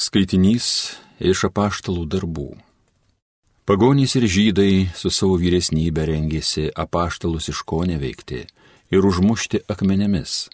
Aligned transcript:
Skaitinys 0.00 0.66
iš 1.20 1.42
apaštalų 1.50 2.06
darbų. 2.08 2.46
Pagonys 3.68 4.14
ir 4.16 4.24
žydai 4.34 4.86
su 4.96 5.10
savo 5.12 5.34
vyresnybė 5.42 6.06
rengėsi 6.08 6.70
apaštalus 6.84 7.50
iš 7.52 7.60
ko 7.68 7.82
neveikti 7.90 8.46
ir 8.94 9.08
užmušti 9.10 9.60
akmenėmis. 9.68 10.48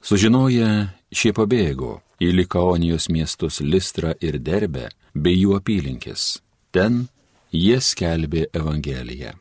Sužinoję, 0.00 0.70
šie 1.12 1.34
pabėgo 1.36 1.98
į 2.24 2.30
Likaonijos 2.38 3.10
miestus 3.12 3.60
Listrą 3.60 4.14
ir 4.16 4.40
Derbę 4.40 4.88
bei 5.12 5.36
jų 5.42 5.58
apylinkės. 5.60 6.40
Ten 6.72 7.04
jie 7.52 7.76
skelbė 7.84 8.48
Evangeliją. 8.48 9.36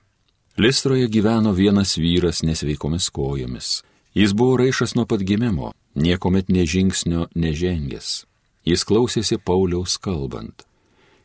Listroje 0.60 1.08
gyveno 1.08 1.56
vienas 1.56 1.96
vyras 1.96 2.44
nesveikomis 2.44 3.08
kojomis. 3.08 3.74
Jis 4.20 4.36
buvo 4.36 4.60
raišas 4.60 5.00
nuo 5.00 5.08
pat 5.08 5.24
gimimo, 5.24 5.72
niekuomet 5.96 6.52
nežingsnio 6.52 7.30
nežengęs 7.40 8.26
Jis 8.66 8.82
klausėsi 8.82 9.38
Pauliaus 9.38 10.00
kalbant. 10.02 10.66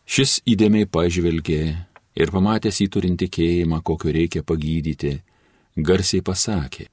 Šis 0.05 0.41
įdėmiai 0.45 0.85
pažvelgė 0.85 1.63
ir 2.21 2.33
pamatęs 2.35 2.83
įturint 2.85 3.21
tikėjimą, 3.23 3.81
kokio 3.81 4.13
reikia 4.13 4.43
pagydyti, 4.45 5.15
garsiai 5.77 6.21
pasakė, 6.21 6.89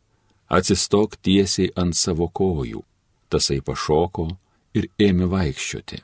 atsistok 0.47 1.17
tiesiai 1.19 1.73
ant 1.75 1.97
savo 1.97 2.29
kojų. 2.29 2.83
Tasai 3.27 3.59
pašoko 3.59 4.29
ir 4.77 4.87
ėmė 4.95 5.27
vaikščioti. 5.33 5.99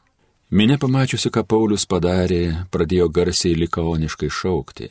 Minė 0.54 0.76
pamačiusi, 0.78 1.32
ką 1.34 1.46
Paulius 1.48 1.88
padarė, 1.90 2.68
pradėjo 2.74 3.08
garsiai 3.10 3.56
likaoniškai 3.58 4.30
šaukti. 4.30 4.90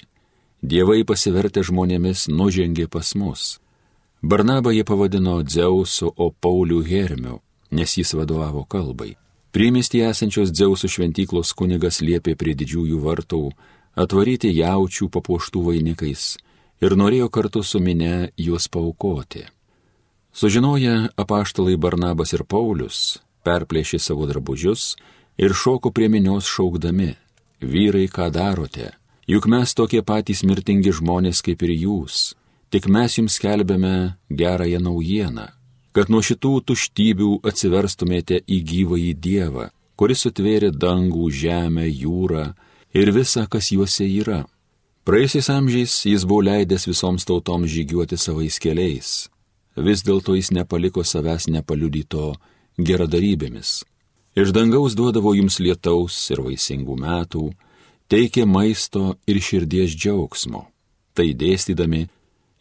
Dievai 0.63 1.03
pasivertę 1.05 1.63
žmonėmis 1.67 2.29
nužengė 2.33 2.89
pas 2.89 3.13
mus. 3.19 3.59
Barnabą 4.23 4.73
jie 4.73 4.87
pavadino 4.87 5.43
Dzeusu, 5.43 6.09
o 6.17 6.31
Paulių 6.31 6.81
Hermiu, 6.87 7.41
nes 7.71 7.99
jis 7.99 8.15
vadovavo 8.15 8.65
kalbai. 8.65 9.17
Priemestį 9.53 10.01
esančios 10.09 10.49
Dzeuso 10.49 10.89
šventyklos 10.89 11.51
kunigas 11.53 12.01
liepė 12.01 12.33
prie 12.41 12.55
didžiųjų 12.57 13.01
vartų 13.05 13.41
atvaryti 14.01 14.49
jaučių 14.49 15.11
papuoštų 15.13 15.65
vainikais 15.67 16.23
ir 16.81 16.97
norėjo 16.97 17.29
kartu 17.29 17.61
su 17.61 17.81
minė 17.85 18.33
juos 18.41 18.71
paukoti. 18.73 19.45
Sužinoję 20.33 21.13
apaštalai 21.21 21.77
Barnabas 21.77 22.33
ir 22.33 22.47
Paulius, 22.49 23.21
perplėšė 23.45 24.01
savo 24.01 24.25
drabužius 24.31 24.95
ir 25.37 25.53
šoko 25.53 25.93
prie 25.93 26.09
minios 26.09 26.49
šaukdami, 26.49 27.13
vyrai, 27.61 28.09
ką 28.09 28.33
darote, 28.33 28.95
juk 29.29 29.53
mes 29.53 29.77
tokie 29.77 30.01
patys 30.01 30.47
mirtingi 30.49 30.97
žmonės 30.97 31.45
kaip 31.45 31.61
ir 31.69 31.77
jūs, 31.77 32.31
tik 32.73 32.89
mes 32.89 33.21
jums 33.21 33.37
kelbėme 33.37 34.15
gerąją 34.33 34.81
naujieną 34.81 35.53
kad 35.93 36.11
nuo 36.13 36.23
šitų 36.25 36.53
tuštybių 36.69 37.31
atsiverstumėte 37.49 38.41
į 38.49 38.59
gyvąjį 38.71 39.13
Dievą, 39.27 39.69
kuris 39.97 40.25
sutvėrė 40.25 40.73
dangų, 40.73 41.29
žemę, 41.31 41.85
jūrą 41.87 42.47
ir 42.97 43.13
visą, 43.13 43.47
kas 43.49 43.71
juose 43.75 44.09
yra. 44.09 44.43
Praėjusiais 45.03 45.49
amžiais 45.51 45.95
jis 46.07 46.25
buvo 46.29 46.45
leidęs 46.47 46.87
visoms 46.87 47.27
tautoms 47.29 47.71
žygiuoti 47.71 48.17
savais 48.19 48.59
keliais. 48.63 49.29
Vis 49.77 50.05
dėlto 50.07 50.37
jis 50.37 50.53
nepaliko 50.55 51.03
savęs 51.03 51.49
nepaliudyto 51.51 52.33
geradarybėmis. 52.79 53.83
Iš 54.39 54.53
dangaus 54.57 54.95
duodavo 54.97 55.35
jums 55.37 55.59
lietaus 55.61 56.17
ir 56.33 56.41
vaisingų 56.45 56.97
metų, 57.03 57.51
teikė 58.09 58.47
maisto 58.49 59.17
ir 59.29 59.41
širdies 59.43 59.93
džiaugsmo. 59.97 60.65
Tai 61.13 61.27
dėstydami, 61.37 62.07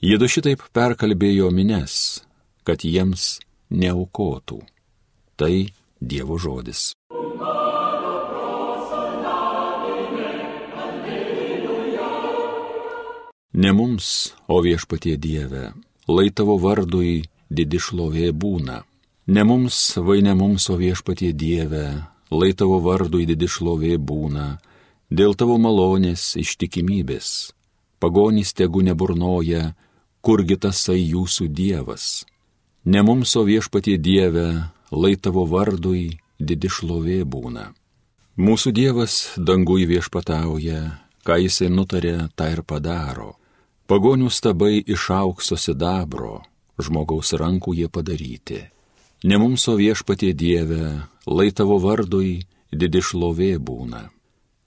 jie 0.03 0.17
du 0.19 0.27
šitaip 0.27 0.65
perkalbėjo 0.75 1.47
mines, 1.55 2.23
kad 2.71 2.85
jiems 2.87 3.41
neaukotų. 3.67 4.61
Tai 5.35 5.55
Dievo 5.99 6.37
žodis. 6.39 6.93
Ne 13.51 13.73
mums, 13.75 14.31
o 14.47 14.61
viešpatie 14.63 15.17
Dieve, 15.19 15.73
lai 16.07 16.31
tavo 16.31 16.55
vardui 16.55 17.25
didi 17.51 17.81
šlovė 17.83 18.31
būna. 18.31 18.79
Ne 19.27 19.43
mums, 19.43 19.97
vai 19.99 20.21
ne 20.23 20.31
mums, 20.33 20.69
o 20.71 20.79
viešpatie 20.79 21.33
Dieve, 21.35 21.85
lai 22.31 22.53
tavo 22.55 22.79
vardui 22.79 23.27
didi 23.27 23.51
šlovė 23.51 23.99
būna, 23.99 24.47
dėl 25.11 25.35
tavo 25.35 25.59
malonės 25.59 26.37
ištikimybės. 26.39 27.51
Pagonys 27.99 28.55
tegu 28.55 28.79
neburnoja, 28.81 29.73
kurgi 30.23 30.55
tasai 30.55 31.01
jūsų 31.11 31.51
Dievas. 31.51 32.23
Ne 32.83 33.01
mums, 33.05 33.35
o 33.35 33.43
viešpatie 33.45 33.97
Dieve, 33.97 34.47
lai 34.91 35.13
tavo 35.13 35.45
vardui 35.45 36.17
didi 36.41 36.69
šlovė 36.69 37.21
būna. 37.29 37.69
Mūsų 38.41 38.71
Dievas 38.73 39.37
dangui 39.37 39.85
viešpatauja, 39.85 40.97
ką 41.21 41.37
jisai 41.43 41.69
nutarė, 41.69 42.31
tą 42.33 42.49
ir 42.49 42.63
padaro. 42.65 43.35
Pagonių 43.85 44.31
stabai 44.33 44.81
iš 44.81 45.11
aukso 45.13 45.59
sidabro, 45.61 46.41
žmogaus 46.81 47.35
rankų 47.37 47.75
jie 47.77 47.89
padaryti. 47.91 48.63
Ne 49.29 49.37
mums, 49.37 49.67
o 49.69 49.77
viešpatie 49.77 50.33
Dieve, 50.33 51.05
lai 51.29 51.51
tavo 51.53 51.77
vardui 51.77 52.39
didi 52.73 53.01
šlovė 53.05 53.59
būna. 53.61 54.07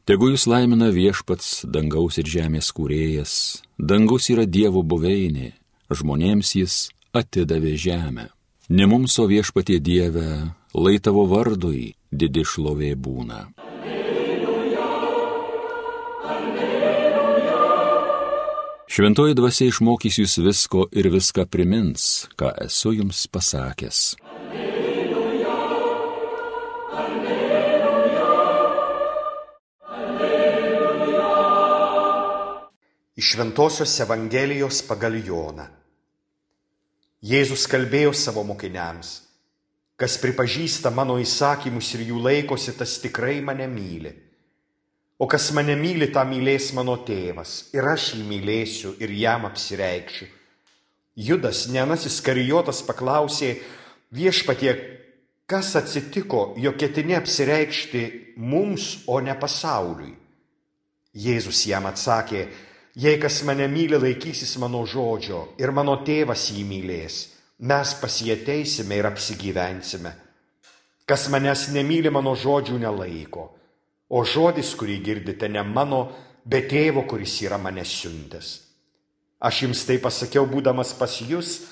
Tegu 0.06 0.30
jūs 0.30 0.46
laimina 0.46 0.92
viešpats, 0.94 1.64
dangaus 1.66 2.20
ir 2.22 2.30
žemės 2.30 2.70
kūrėjas, 2.76 3.64
dangus 3.74 4.30
yra 4.30 4.44
Dievo 4.46 4.84
buveinė, 4.86 5.54
žmonėms 5.90 6.54
jis 6.60 6.76
atidavė 7.14 7.74
žemę. 7.78 8.28
Ne 8.68 8.86
mums, 8.90 9.18
o 9.20 9.26
viešpatie 9.28 9.78
Dieve, 9.80 10.50
lai 10.74 10.96
tavo 10.98 11.26
vardui 11.30 11.94
didi 12.10 12.44
šlovė 12.48 12.94
būna. 12.96 13.40
Alleluja, 13.60 14.88
alleluja. 16.34 17.60
Šventoji 18.88 19.36
dvasia 19.36 19.68
išmokys 19.68 20.20
jūs 20.22 20.38
visko 20.46 20.88
ir 20.92 21.10
viską 21.12 21.46
primins, 21.46 22.26
ką 22.40 22.54
esu 22.66 22.94
jums 22.96 23.26
pasakęs. 23.28 24.16
Alleluja, 24.24 24.64
Iš 33.14 33.28
Šventojios 33.32 34.00
Evangelijos 34.00 34.82
pagal 34.88 35.14
Joną. 35.26 35.83
Jėzus 37.24 37.64
kalbėjo 37.70 38.10
savo 38.12 38.42
mokiniams, 38.44 39.22
kas 39.96 40.18
pripažįsta 40.20 40.90
mano 40.92 41.14
įsakymus 41.22 41.94
ir 41.96 42.02
jų 42.10 42.18
laikosi, 42.20 42.74
tas 42.76 42.98
tikrai 43.00 43.38
mane 43.40 43.64
myli. 43.70 44.12
O 45.16 45.28
kas 45.30 45.46
mane 45.56 45.72
myli, 45.80 46.10
tą 46.12 46.26
mylės 46.28 46.72
mano 46.76 46.98
tėvas 47.06 47.70
ir 47.72 47.88
aš 47.88 48.10
jį 48.18 48.26
mylėsiu 48.28 48.92
ir 49.00 49.14
jam 49.16 49.46
apsireikšiu. 49.48 50.28
Judas, 51.16 51.64
nenasis 51.72 52.18
karijotas, 52.26 52.82
paklausė 52.84 53.54
viešpatie, 54.12 54.74
kas 55.48 55.72
atsitiko, 55.80 56.52
jo 56.60 56.74
ketini 56.76 57.16
apsireikšti 57.16 58.04
mums, 58.36 59.04
o 59.06 59.16
ne 59.24 59.32
pasauliui. 59.38 60.12
Jėzus 61.14 61.64
jam 61.70 61.86
atsakė, 61.88 62.48
Jei 62.94 63.18
kas 63.18 63.40
mane 63.42 63.66
myli, 63.66 63.98
laikysis 63.98 64.52
mano 64.62 64.84
žodžio 64.86 65.40
ir 65.58 65.72
mano 65.74 65.96
tėvas 66.06 66.44
jį 66.54 66.62
mylės, 66.68 67.16
mes 67.66 67.94
pasieteisime 67.98 69.00
ir 69.00 69.08
apsigyvensime. 69.08 70.12
Kas 71.02 71.26
manęs 71.26 71.66
nemyli, 71.74 72.12
mano 72.14 72.36
žodžių 72.38 72.78
nelaiko, 72.84 73.48
o 74.14 74.22
žodis, 74.22 74.70
kurį 74.78 75.00
girdite, 75.02 75.50
ne 75.50 75.66
mano, 75.66 76.04
bet 76.46 76.70
tėvo, 76.70 77.02
kuris 77.10 77.34
yra 77.42 77.58
mane 77.58 77.82
siuntęs. 77.82 78.54
Aš 79.42 79.64
jums 79.66 79.82
tai 79.90 79.98
pasakiau, 79.98 80.46
būdamas 80.46 80.94
pas 80.94 81.18
jūs, 81.18 81.64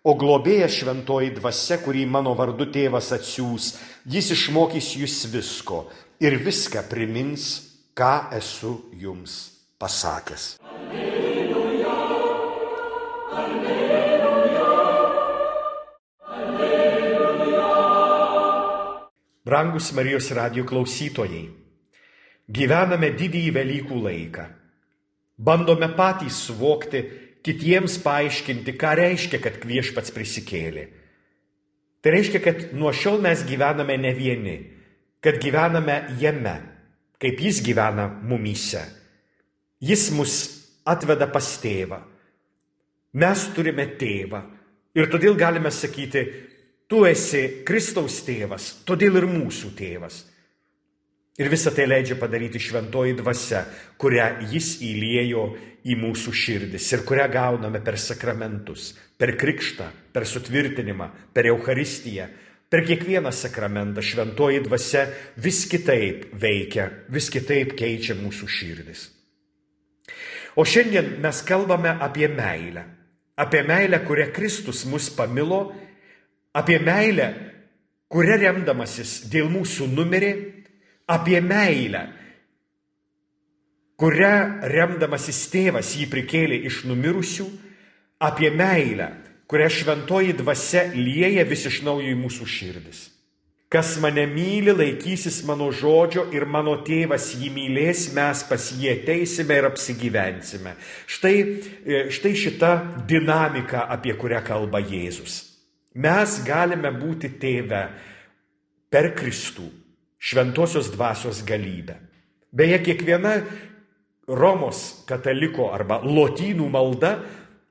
o 0.00 0.16
globėja 0.16 0.72
šventoji 0.72 1.36
dvasia, 1.36 1.82
kurį 1.84 2.08
mano 2.08 2.32
vardu 2.32 2.70
tėvas 2.72 3.12
atsiūs, 3.20 3.74
jis 4.08 4.32
išmokys 4.32 4.94
jūs 4.96 5.22
visko 5.28 5.84
ir 6.24 6.40
viską 6.40 6.88
primins, 6.88 7.52
ką 7.92 8.30
esu 8.40 8.78
jums 8.96 9.59
pasakęs. 9.80 10.58
Alleluja, 10.60 11.94
alleluja, 13.40 14.74
alleluja. 16.36 17.70
Brangus 19.44 19.88
Marijos 19.96 20.28
radio 20.36 20.66
klausytojai, 20.68 21.46
gyvename 22.52 23.10
didįjį 23.16 23.54
Velykų 23.56 24.02
laiką. 24.04 24.46
Bandome 25.40 25.88
patys 25.96 26.42
suvokti, 26.44 27.00
kitiems 27.40 27.96
paaiškinti, 28.04 28.76
ką 28.76 28.92
reiškia, 29.00 29.40
kad 29.40 29.64
viešpats 29.64 30.12
prisikėlė. 30.12 30.84
Tai 32.04 32.12
reiškia, 32.12 32.44
kad 32.44 32.62
nuo 32.76 32.92
šiol 32.92 33.20
mes 33.24 33.48
gyvename 33.48 33.96
ne 33.96 34.12
vieni, 34.16 34.56
kad 35.24 35.40
gyvename 35.40 36.02
jame, 36.20 36.56
kaip 37.20 37.40
jis 37.40 37.64
gyvena 37.64 38.10
mumyse. 38.20 38.99
Jis 39.80 40.10
mus 40.12 40.34
atveda 40.84 41.28
pas 41.32 41.46
tėvą. 41.62 42.00
Mes 43.20 43.44
turime 43.56 43.86
tėvą 43.98 44.42
ir 44.94 45.08
todėl 45.10 45.38
galime 45.38 45.72
sakyti, 45.72 46.24
tu 46.90 47.04
esi 47.08 47.62
Kristaus 47.66 48.20
tėvas, 48.26 48.82
todėl 48.86 49.18
ir 49.22 49.26
mūsų 49.30 49.72
tėvas. 49.78 50.24
Ir 51.40 51.48
visą 51.48 51.72
tai 51.72 51.86
leidžia 51.88 52.18
padaryti 52.20 52.60
šventoji 52.60 53.14
dvasia, 53.16 53.62
kurią 53.96 54.26
jis 54.50 54.74
įliejo 54.84 55.44
į 55.88 55.96
mūsų 55.96 56.34
širdis 56.36 56.88
ir 56.92 57.04
kurią 57.08 57.24
gauname 57.32 57.80
per 57.80 57.96
sakramentus, 57.98 58.90
per 59.16 59.32
krikštą, 59.40 59.86
per 60.12 60.26
sutvirtinimą, 60.28 61.08
per 61.32 61.48
Euharistiją. 61.48 62.28
Per 62.70 62.84
kiekvieną 62.86 63.32
sakramentą 63.34 64.02
šventoji 64.04 64.60
dvasia 64.62 65.08
vis 65.42 65.64
kitaip 65.66 66.28
veikia, 66.38 66.84
vis 67.10 67.26
kitaip 67.32 67.72
keičia 67.78 68.14
mūsų 68.14 68.46
širdis. 68.46 69.08
O 70.60 70.64
šiandien 70.68 71.14
mes 71.24 71.40
kalbame 71.48 71.94
apie 71.96 72.28
meilę. 72.28 72.84
Apie 73.40 73.62
meilę, 73.64 74.02
kurią 74.04 74.26
Kristus 74.36 74.84
mus 74.84 75.08
pamilo, 75.16 75.72
apie 76.52 76.76
meilę, 76.84 77.28
kuria 78.12 78.36
remdamasis 78.36 79.22
dėl 79.32 79.48
mūsų 79.48 79.86
numerė, 79.88 80.32
apie 81.08 81.40
meilę, 81.40 82.02
kuria 83.96 84.34
remdamasis 84.68 85.46
tėvas 85.52 85.94
jį 85.96 86.10
prikėlė 86.12 86.60
iš 86.68 86.82
numirusių, 86.90 87.46
apie 88.20 88.50
meilę, 88.52 89.08
kurią 89.48 89.70
šventoji 89.72 90.36
dvasia 90.42 90.90
lieja 90.92 91.46
vis 91.48 91.64
iš 91.70 91.80
naujo 91.86 92.12
į 92.12 92.18
mūsų 92.20 92.50
širdis. 92.58 93.06
Kas 93.70 94.00
mane 94.02 94.24
myli, 94.26 94.72
laikysis 94.74 95.44
mano 95.46 95.68
žodžio 95.70 96.24
ir 96.34 96.42
mano 96.42 96.72
tėvas 96.82 97.28
jį 97.38 97.52
mylės, 97.54 98.08
mes 98.16 98.42
pas 98.48 98.64
jį 98.74 98.88
ateisime 98.96 99.60
ir 99.60 99.68
apsigyvensime. 99.68 100.72
Štai, 101.06 101.36
e, 101.86 102.00
štai 102.10 102.32
šita 102.34 102.72
dinamika, 103.06 103.84
apie 103.86 104.16
kurią 104.18 104.42
kalba 104.42 104.82
Jėzus. 104.82 105.38
Mes 105.94 106.40
galime 106.42 106.90
būti 106.98 107.30
tėve 107.38 107.84
per 108.90 109.12
Kristų, 109.14 109.70
šventosios 110.18 110.90
dvasios 110.90 111.46
galybę. 111.46 111.94
Beje, 112.50 112.82
kiekviena 112.82 113.38
Romos 114.26 115.04
kataliko 115.06 115.70
arba 115.70 116.02
lotynų 116.02 116.66
malda 116.70 117.20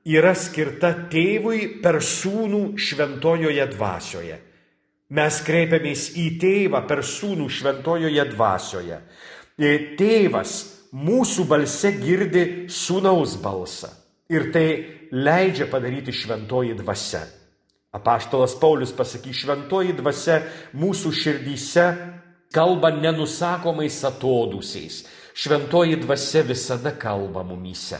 yra 0.08 0.32
skirta 0.32 0.94
tėvui 1.12 1.82
per 1.84 2.00
sūnų 2.00 2.78
šventojoje 2.80 3.74
dvasioje. 3.76 4.46
Mes 5.10 5.40
kreipiamės 5.42 6.12
į 6.14 6.26
tėvą 6.38 6.84
per 6.86 7.02
sūnų 7.06 7.48
šventojoje 7.50 8.24
dvasioje. 8.30 9.00
Tėvas 9.98 10.52
mūsų 10.94 11.46
balse 11.50 11.90
girdi 11.98 12.44
sūnaus 12.70 13.34
balsą 13.42 13.90
ir 14.30 14.50
tai 14.54 14.66
leidžia 15.10 15.66
padaryti 15.70 16.14
šventoji 16.14 16.76
dvasia. 16.78 17.24
Apaštalas 17.90 18.54
Paulius 18.54 18.92
pasakys, 18.94 19.42
šventoji 19.42 19.96
dvasia 19.98 20.38
mūsų 20.78 21.10
širdyse 21.10 21.86
kalba 22.54 22.92
nenusakomais 22.94 23.98
atodusiais. 24.06 25.02
Šventoji 25.34 25.98
dvasia 26.04 26.44
visada 26.46 26.94
kalba 26.94 27.42
mumyse. 27.46 27.98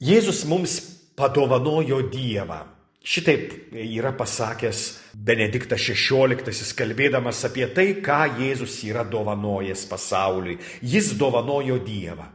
Jėzus 0.00 0.44
mums 0.48 0.78
padovanojo 1.16 2.00
Dievą. 2.12 2.64
Šitaip 3.04 3.74
yra 3.76 4.14
pasakęs 4.16 4.78
Benediktas 5.12 5.82
XVI, 5.84 6.70
kalbėdamas 6.78 7.42
apie 7.44 7.66
tai, 7.76 7.90
ką 8.00 8.22
Jėzus 8.38 8.78
yra 8.88 9.02
dovanojęs 9.04 9.84
pasauliui. 9.90 10.56
Jis 10.80 11.12
dovanojo 11.20 11.76
Dievą. 11.84 12.30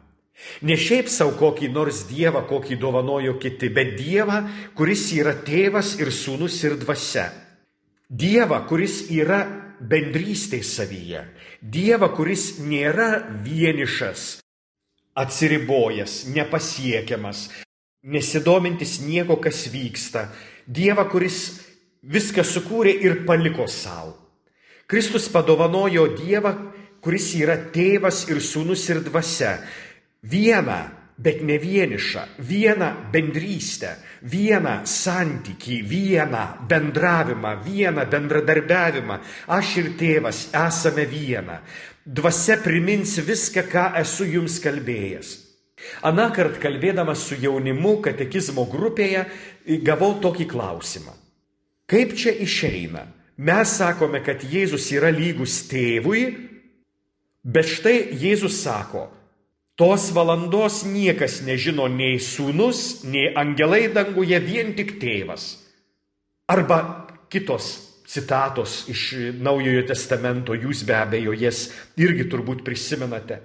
Ne 0.62 0.78
šiaip 0.80 1.10
savo 1.12 1.34
kokį 1.40 1.72
nors 1.74 2.04
Dievą, 2.08 2.44
kokį 2.48 2.78
dovanojo 2.80 3.34
kiti, 3.42 3.72
bet 3.74 3.96
Dievą, 3.98 4.44
kuris 4.78 5.08
yra 5.18 5.34
tėvas 5.46 5.96
ir 6.00 6.14
sūnus 6.14 6.60
ir 6.64 6.78
dvasia. 6.80 7.26
Dievą, 8.10 8.62
kuris 8.70 9.08
yra 9.10 9.42
bendrystė 9.82 10.62
savyje. 10.66 11.24
Dievą, 11.62 12.12
kuris 12.14 12.60
nėra 12.62 13.10
vienišas, 13.44 14.40
atsiribojęs, 15.18 16.24
nepasiekiamas, 16.38 17.48
nesidomintis 18.04 19.00
nieko, 19.04 19.40
kas 19.42 19.66
vyksta. 19.74 20.30
Dievą, 20.70 21.08
kuris 21.10 21.40
viską 22.06 22.46
sukūrė 22.46 22.94
ir 23.02 23.24
paliko 23.26 23.66
savo. 23.68 24.14
Kristus 24.90 25.26
padovanojo 25.34 26.06
Dievą, 26.18 26.54
kuris 27.02 27.32
yra 27.38 27.58
tėvas 27.74 28.28
ir 28.30 28.42
sūnus 28.42 28.86
ir 28.90 29.02
dvasia 29.06 29.58
vieną, 30.22 30.80
bet 31.18 31.42
ne 31.44 31.58
vienišą, 31.60 32.24
vieną 32.40 32.90
bendrystę, 33.12 33.96
vieną 34.24 34.86
santyki, 34.86 35.82
vieną 35.84 36.46
bendravimą, 36.70 37.58
vieną 37.66 38.06
bendradarbiavimą. 38.06 39.20
Aš 39.48 39.78
ir 39.82 39.92
tėvas 40.00 40.48
esame 40.54 41.06
viena. 41.10 41.60
Dvasia 42.06 42.58
primins 42.64 43.18
viską, 43.20 43.66
ką 43.70 43.86
esu 44.00 44.26
jums 44.26 44.62
kalbėjęs. 44.64 45.49
Aną 46.06 46.30
kartą 46.36 46.62
kalbėdamas 46.64 47.24
su 47.28 47.38
jaunimu 47.40 48.00
katekizmo 48.06 48.66
grupėje 48.70 49.26
gavau 49.86 50.16
tokį 50.24 50.48
klausimą. 50.52 51.16
Kaip 51.90 52.14
čia 52.16 52.34
išeina? 52.46 53.08
Mes 53.40 53.78
sakome, 53.80 54.20
kad 54.24 54.44
Jėzus 54.44 54.90
yra 54.92 55.10
lygus 55.16 55.62
tėvui, 55.72 56.26
bet 57.44 57.72
štai 57.72 58.12
Jėzus 58.20 58.60
sako, 58.66 59.08
Tos 59.80 60.10
valandos 60.12 60.82
niekas 60.84 61.38
nežino 61.48 61.86
nei 61.88 62.18
sūnus, 62.20 63.06
nei 63.08 63.30
angelai 63.32 63.86
danguje, 63.96 64.36
vien 64.44 64.74
tik 64.76 64.98
tėvas. 65.00 65.54
Arba 66.52 67.08
kitos 67.32 67.70
citatos 68.04 68.90
iš 68.92 69.04
Naujojo 69.40 69.86
testamento, 69.88 70.52
jūs 70.52 70.84
be 70.84 70.98
abejo 70.98 71.32
jas 71.32 71.70
irgi 71.96 72.28
turbūt 72.28 72.66
prisimenate. 72.68 73.40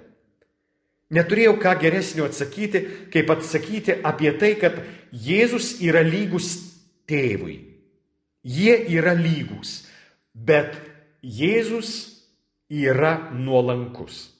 Neturėjau 1.13 1.59
ką 1.61 1.75
geresnio 1.83 2.25
atsakyti, 2.25 2.81
kaip 3.13 3.29
atsakyti 3.29 3.99
apie 4.01 4.31
tai, 4.41 4.55
kad 4.57 4.79
Jėzus 5.13 5.75
yra 5.85 6.01
lygus 6.01 6.55
tėvui. 7.05 7.59
Jie 8.45 8.73
yra 8.97 9.13
lygus, 9.17 9.83
bet 10.33 10.73
Jėzus 11.21 11.91
yra 12.69 13.29
nuolankus. 13.33 14.31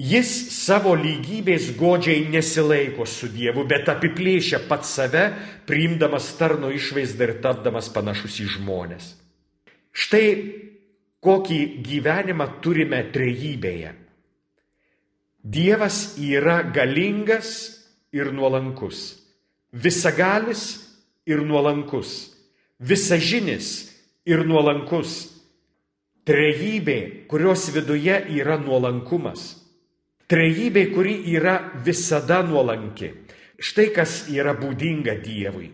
Jis 0.00 0.30
savo 0.56 0.94
lygybės 0.96 1.74
godžiai 1.76 2.24
nesilaiko 2.32 3.04
su 3.04 3.28
Dievu, 3.28 3.66
bet 3.68 3.88
apiplėšia 3.92 4.62
pat 4.68 4.86
save, 4.88 5.26
priimdamas 5.68 6.30
tarno 6.38 6.70
išvaizdą 6.72 7.26
ir 7.26 7.32
tapdamas 7.44 7.90
panašus 7.92 8.38
į 8.40 8.46
žmonės. 8.56 9.10
Štai 9.92 10.26
kokį 11.20 11.60
gyvenimą 11.84 12.46
turime 12.64 13.02
trejybėje. 13.12 13.92
Dievas 15.42 16.18
yra 16.20 16.62
galingas 16.62 17.80
ir 18.12 18.32
nuolankus, 18.32 19.16
visagalis 19.72 20.64
ir 21.26 21.40
nuolankus, 21.46 22.34
visažinis 22.80 23.88
ir 24.28 24.44
nuolankus, 24.44 25.30
trejybė, 26.28 27.28
kurios 27.30 27.70
viduje 27.72 28.18
yra 28.36 28.58
nuolankumas 28.60 29.60
Trejybė, 30.30 30.84
kuri 30.94 31.16
yra 31.34 31.56
visada 31.82 32.38
nuolanki. 32.46 33.08
Štai 33.58 33.88
kas 33.90 34.28
yra 34.30 34.54
būdinga 34.54 35.16
Dievui. 35.24 35.72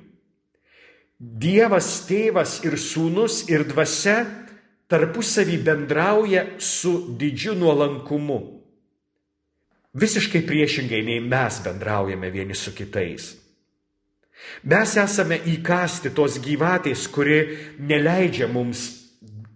Dievas, 1.16 1.90
tėvas 2.08 2.62
ir 2.64 2.78
sūnus 2.80 3.42
ir 3.52 3.66
dvasia 3.68 4.22
tarpusavį 4.88 5.58
bendrauja 5.60 6.46
su 6.56 6.94
didžiu 7.20 7.52
nuolankumu. 7.56 8.40
Visiškai 9.96 10.42
priešingai 10.44 11.00
nei 11.06 11.20
mes 11.24 11.60
bendraujame 11.64 12.30
vieni 12.30 12.54
su 12.54 12.74
kitais. 12.76 13.32
Mes 14.68 14.92
esame 15.00 15.38
įkasti 15.48 16.12
tos 16.14 16.36
gyvatės, 16.44 17.06
kuri 17.08 17.38
neleidžia 17.80 18.48
mums 18.52 18.84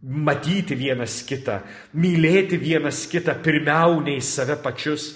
matyti 0.01 0.79
vienas 0.81 1.21
kitą, 1.29 1.61
mylėti 1.93 2.57
vienas 2.57 3.05
kitą 3.11 3.37
pirmiau 3.45 4.01
nei 4.05 4.23
save 4.25 4.57
pačius. 4.65 5.13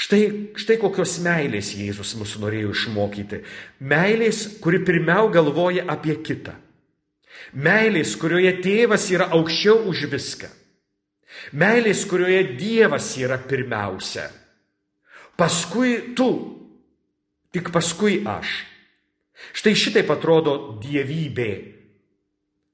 Štai, 0.00 0.22
štai 0.56 0.76
kokios 0.80 1.18
meilės 1.24 1.72
Jėzus 1.76 2.14
mus 2.20 2.36
norėjo 2.40 2.74
išmokyti. 2.76 3.40
Meilės, 3.80 4.46
kuri 4.60 4.80
pirmiau 4.84 5.32
galvoja 5.32 5.84
apie 5.92 6.16
kitą. 6.24 6.54
Meilės, 7.56 8.14
kurioje 8.20 8.52
tėvas 8.64 9.08
yra 9.12 9.32
aukščiau 9.36 9.84
už 9.90 10.06
viską. 10.12 10.48
Meilės, 11.56 12.04
kurioje 12.08 12.56
Dievas 12.58 13.12
yra 13.18 13.38
pirmiausia. 13.38 14.28
Paskui 15.38 16.14
tu, 16.16 16.30
tik 17.54 17.72
paskui 17.74 18.20
aš. 18.28 18.60
Štai 19.56 19.72
šitaip 19.78 20.10
atrodo 20.12 20.56
dievybė 20.82 21.52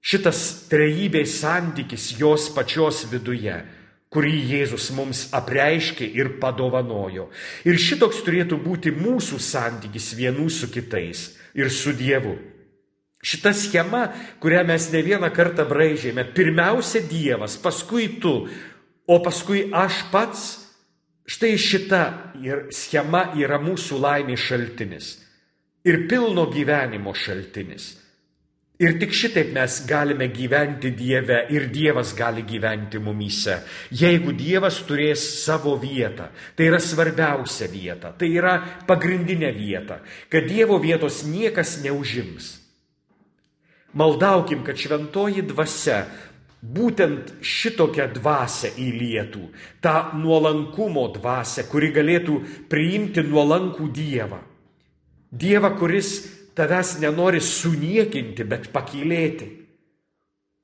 šitas 0.06 0.68
trejybės 0.70 1.40
santykis 1.40 2.12
jos 2.18 2.50
pačios 2.54 3.04
viduje, 3.10 3.54
kurį 4.14 4.34
Jėzus 4.52 4.90
mums 4.94 5.26
apreiškė 5.34 6.06
ir 6.18 6.36
padovanojo. 6.42 7.28
Ir 7.66 7.78
šitoks 7.80 8.22
turėtų 8.26 8.58
būti 8.62 8.94
mūsų 8.94 9.40
santykis 9.42 10.12
vienų 10.18 10.46
su 10.50 10.70
kitais 10.72 11.32
ir 11.58 11.72
su 11.74 11.94
Dievu. 11.96 12.36
Šita 13.24 13.52
schema, 13.56 14.06
kurią 14.42 14.62
mes 14.68 14.90
ne 14.92 15.02
vieną 15.02 15.30
kartą 15.34 15.64
braižėme, 15.68 16.28
pirmiausia 16.36 17.02
Dievas, 17.08 17.56
paskui 17.58 18.20
tu, 18.22 18.34
o 19.06 19.20
paskui 19.24 19.66
aš 19.74 20.02
pats, 20.12 20.42
štai 21.26 21.54
šita 21.58 22.02
schema 22.70 23.32
yra 23.38 23.58
mūsų 23.62 23.98
laimės 24.02 24.44
šaltinis 24.46 25.14
ir 25.86 26.06
pilno 26.10 26.48
gyvenimo 26.50 27.14
šaltinis. 27.14 27.94
Ir 28.76 28.98
tik 29.00 29.14
šitaip 29.16 29.54
mes 29.56 29.78
galime 29.88 30.26
gyventi 30.28 30.90
Dieve 30.92 31.38
ir 31.48 31.70
Dievas 31.72 32.10
gali 32.16 32.42
gyventi 32.44 33.00
mumyse. 33.00 33.62
Jeigu 33.88 34.34
Dievas 34.36 34.82
turės 34.84 35.22
savo 35.46 35.78
vietą, 35.80 36.26
tai 36.52 36.66
yra 36.68 36.80
svarbiausia 36.82 37.70
vieta, 37.72 38.12
tai 38.12 38.28
yra 38.36 38.58
pagrindinė 38.86 39.54
vieta, 39.56 40.02
kad 40.28 40.44
Dievo 40.44 40.76
vietos 40.82 41.22
niekas 41.24 41.78
neužims. 41.86 42.65
Maldaukim, 43.96 44.60
kad 44.64 44.76
šventoji 44.76 45.42
dvasia 45.48 46.04
būtent 46.60 47.32
šitokią 47.44 48.10
dvasę 48.16 48.72
įlietų, 48.80 49.42
tą 49.80 49.96
nuolankumo 50.20 51.06
dvasę, 51.14 51.64
kuri 51.70 51.92
galėtų 51.94 52.40
priimti 52.70 53.24
nuolankų 53.24 53.88
Dievą. 53.96 54.40
Dievą, 55.32 55.70
kuris 55.78 56.10
tavęs 56.56 56.96
nenori 57.02 57.40
suniekinti, 57.40 58.44
bet 58.48 58.68
pakylėti, 58.72 59.48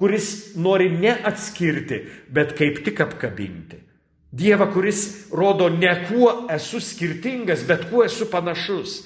kuris 0.00 0.56
nori 0.56 0.90
ne 0.90 1.12
atskirti, 1.28 2.02
bet 2.32 2.56
kaip 2.58 2.82
tik 2.84 3.00
apkabinti. 3.04 3.80
Dievą, 4.32 4.70
kuris 4.72 5.28
rodo 5.32 5.68
ne 5.68 5.92
kuo 6.08 6.46
esu 6.52 6.80
skirtingas, 6.80 7.66
bet 7.68 7.84
kuo 7.90 8.04
esu 8.06 8.30
panašus. 8.32 9.02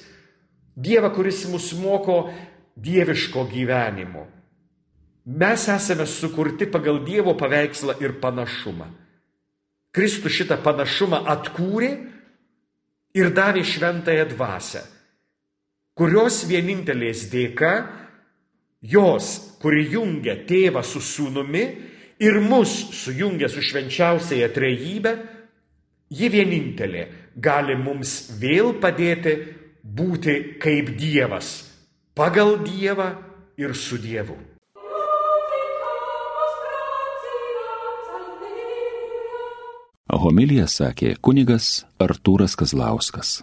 Dievą, 0.77 1.11
kuris 1.17 1.43
mus 1.51 1.73
moko 1.75 2.29
dieviško 2.77 3.47
gyvenimo. 3.51 4.27
Mes 5.27 5.69
esame 5.69 6.07
sukurti 6.07 6.69
pagal 6.71 7.01
Dievo 7.05 7.35
paveikslą 7.35 7.97
ir 8.01 8.21
panašumą. 8.23 8.87
Kristus 9.91 10.37
šitą 10.37 10.61
panašumą 10.63 11.25
atkūrė 11.33 11.91
ir 13.17 13.33
davė 13.35 13.65
šventąją 13.65 14.29
dvasę 14.37 14.85
kurios 15.97 16.45
vienintelės 16.45 17.27
dėka, 17.33 17.73
jos, 18.85 19.57
kuri 19.63 19.87
jungia 19.95 20.37
tėvą 20.47 20.83
su 20.85 21.01
sūnumi 21.01 21.65
ir 22.23 22.41
mus 22.45 22.75
sujungia 23.01 23.49
su 23.49 23.65
švenčiausiaja 23.65 24.51
trejybė, 24.53 25.15
ji 26.13 26.29
vienintelė 26.31 27.07
gali 27.43 27.79
mums 27.81 28.37
vėl 28.41 28.77
padėti 28.81 29.39
būti 29.83 30.37
kaip 30.61 30.93
Dievas, 31.01 31.55
pagal 32.17 32.57
Dievą 32.65 33.13
ir 33.61 33.75
su 33.77 33.99
Dievu. 34.01 34.37
Homilija 40.17 40.65
sakė 40.65 41.13
kunigas 41.21 41.85
Artūras 42.01 42.57
Kazlauskas. 42.57 43.43